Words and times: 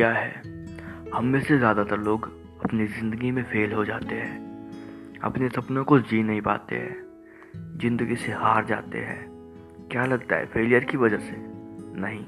क्या 0.00 0.12
है? 0.12 0.42
हम 1.14 1.24
में 1.24 1.40
से 1.40 1.58
ज़्यादातर 1.58 1.98
लोग 1.98 2.30
अपनी 2.64 2.86
ज़िंदगी 2.86 3.30
में 3.30 3.42
फेल 3.42 3.72
हो 3.72 3.84
जाते 3.84 4.14
हैं। 4.14 5.20
अपने 5.20 5.48
सपनों 5.48 5.84
को 5.84 5.98
जी 6.00 6.22
नहीं 6.22 6.40
पाते 6.40 6.76
हैं। 6.76 6.96
ज़िंदगी 7.78 8.16
से 8.16 8.32
हार 8.32 8.64
जाते 8.64 8.98
हैं। 8.98 9.28
क्या 9.92 10.04
लगता 10.04 10.36
है 10.36 10.46
फेलियर 10.46 10.84
की 10.84 10.96
वजह 10.96 11.16
से? 11.16 11.36
नहीं। 12.00 12.24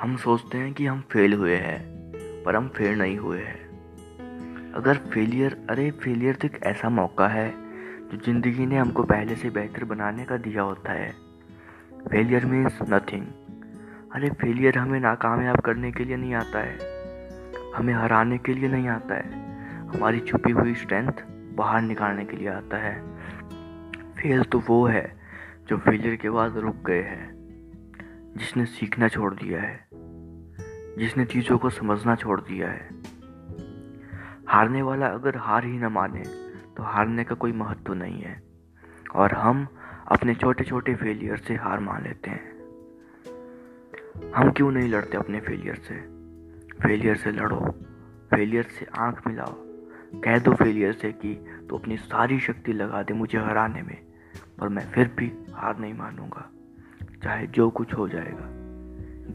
हम 0.00 0.16
सोचते 0.16 0.58
हैं 0.58 0.72
कि 0.72 0.86
हम 0.86 1.00
फेल 1.00 1.34
हुए 1.34 1.56
हैं, 1.56 1.80
पर 2.44 2.56
हम 2.56 2.68
फेल 2.68 2.98
नहीं 2.98 3.18
हुए 3.18 3.38
हैं। 3.38 4.72
अगर 4.72 4.96
फेलियर 4.96 5.66
अरे 5.70 5.90
फेलियर 5.90 6.34
तो 6.34 6.46
एक 6.46 6.60
ऐसा 6.62 6.88
मौका 6.88 7.28
है, 7.28 7.50
जो 8.12 8.16
ज़िंदगी 8.16 8.66
ने 8.66 8.76
हमको 8.76 9.02
पहले 9.02 9.34
से 9.34 9.50
बेहतर 9.50 9.84
बनाने 9.84 10.24
का 10.24 10.36
दिया 10.36 10.62
होता 10.62 10.92
है। 10.92 11.12
फेलियर 12.10 12.46
मीन्स 12.46 12.78
नथिंग 12.82 13.26
अरे 14.14 14.30
फेलियर 14.30 14.78
हमें 14.78 15.00
नाकामयाब 15.00 15.60
करने 15.60 15.92
के 15.92 16.04
लिए 16.04 16.16
नहीं 16.16 16.34
आता 16.34 16.58
है। 16.58 16.78
हमें 17.72 17.94
हराने 17.94 18.38
के 18.38 18.54
लिए 18.54 18.68
नहीं 18.68 18.88
आता 18.88 19.14
है। 19.14 19.32
हमारी 19.80 20.20
छुपी 20.20 20.52
हुई 20.52 20.74
स्ट्रेंथ 20.74 21.12
बाहर 21.56 21.82
निकालने 21.82 22.24
के 22.24 22.36
लिए 22.36 22.48
आता 22.48 22.76
है। 22.76 23.18
फेल 24.14 24.42
तो 24.42 24.58
वो 24.58 24.86
है 24.86 25.20
जो 25.68 25.78
फेलियर 25.78 26.16
के 26.16 26.30
बाद 26.30 26.56
रुक 26.56 26.76
गए 26.76 27.02
हैं। 27.02 27.34
जिसने 28.36 28.66
सीखना 28.66 29.08
छोड़ 29.08 29.34
दिया 29.34 29.62
है। 29.62 29.88
जिसने 30.98 31.24
चीज़ों 31.24 31.58
को 31.58 31.70
समझना 31.70 32.14
छोड़ 32.14 32.40
दिया 32.40 32.68
है। 32.68 32.88
हारने 34.48 34.82
वाला 34.82 35.06
अगर 35.06 35.36
हार 35.36 35.64
ही 35.64 35.78
न 35.78 35.86
माने 35.86 36.22
तो 36.76 36.82
हारने 36.82 37.24
का 37.24 37.34
कोई 37.34 37.52
महत्व 37.52 37.94
नहीं 37.94 38.22
है। 38.22 38.42
और 39.14 39.32
हम 39.32 39.68
अपने 40.12 40.34
छोटे 40.34 40.64
छोटे 40.64 40.94
फेलियर 40.94 41.36
से 41.36 41.54
हार 41.54 41.80
मान 41.80 42.02
लेते 42.02 42.30
हैं। 42.30 42.53
हम 44.34 44.50
क्यों 44.50 44.70
नहीं 44.70 44.88
लड़ते 44.88 45.16
अपने 45.16 45.40
फेलियर 45.40 45.74
से? 45.74 45.94
फेलियर 46.82 47.16
से 47.16 47.30
लड़ो 47.32 47.60
फेलियर 48.34 48.64
से 48.64 48.86
आँख 48.98 49.26
मिलाओ। 49.26 49.54
कह 50.20 50.38
दो 50.38 50.54
फेलियर 50.54 50.92
से 50.92 51.12
कि 51.12 51.34
तो 51.70 51.78
अपनी 51.78 51.96
सारी 51.96 52.40
शक्ति 52.40 52.72
लगा 52.72 53.02
दे 53.02 53.14
मुझे 53.14 53.38
हराने 53.38 53.82
में, 53.82 53.96
पर 54.58 54.68
मैं 54.68 54.86
फिर 54.90 55.10
भी 55.18 55.32
हार 55.54 55.78
नहीं 55.78 55.94
मानूँगा। 55.94 56.50
चाहे 57.24 57.46
जो 57.46 57.70
कुछ 57.70 57.94
हो 57.94 58.08
जाएगा। 58.08 58.50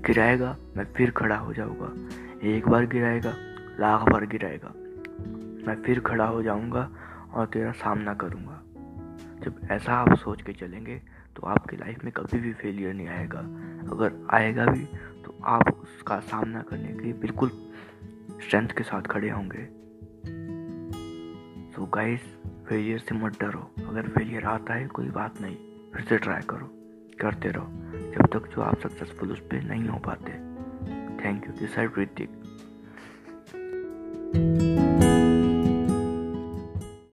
गिराएगा, 0.07 0.57
मैं 0.77 0.85
फिर 0.85 1.11
खड़ा 1.11 1.35
हो 1.35 1.53
जाऊँगा। 1.53 1.93
एक 2.47 2.67
बार 2.67 2.85
गिराएगा, 2.85 3.33
लाख 3.79 4.09
बार 4.09 4.25
गिराएगा। 4.25 4.73
मैं 5.67 5.81
फिर 5.85 5.99
खड़ा 5.99 6.25
हो 6.25 6.43
जाऊँगा 6.43 6.89
और 7.33 7.45
तेरा 7.45 7.71
सामना 7.71 8.13
करूँगा। 8.13 8.61
जब 9.43 9.67
ऐसा 9.71 9.93
आप 9.93 10.17
सोच 10.17 10.41
के 10.41 10.53
चलेंगे 10.53 11.01
तो 11.35 11.47
आपकी 11.47 11.77
लाइफ 11.77 12.03
में 12.03 12.13
कभी 12.13 12.39
भी 12.39 12.53
फेलियर 12.53 12.93
नहीं 12.93 13.07
आएगा। 13.07 13.39
अगर 13.91 14.27
आएगा 14.31 14.65
भी 14.65 14.85
तो 15.25 15.37
आप 15.43 15.67
उसका 15.67 16.19
सामना 16.19 16.61
करने 16.61 16.87
के 16.87 16.99
लिए 16.99 17.13
बिल्कुल 17.13 17.49
स्ट्रेंथ 18.41 18.69
के 18.69 18.83
साथ 18.83 19.01
खड़े 19.01 19.29
होंगे। 19.29 19.65
सो 21.71 21.85
गाइस 21.85 22.21
फेलियर 22.69 22.99
से 22.99 23.15
मत 23.15 23.41
डरो। 23.41 23.71
अगर 23.87 24.07
फेलियर 24.07 24.43
आता 24.43 24.73
है, 24.73 24.87
कोई 24.87 25.09
बात 25.09 25.41
नहीं। 25.41 25.55
फिर 25.93 26.01
से 26.01 26.17
ट्राई 26.17 26.41
करो। 26.41 26.71
करते 27.21 27.49
रहो। 27.49 27.67
जब 28.11 28.25
तक 28.25 28.55
जो 28.55 28.61
आप 28.61 28.79
सक्सेसफुल 28.79 29.31
उस 29.31 29.39
पर 29.39 29.61
नहीं 29.61 29.87
हो 29.87 29.99
पाते। 29.99 30.31
Thank 31.23 31.47
you 31.47 31.53
this 31.53 31.79
I 31.79 31.85
Hrithik 31.85 32.29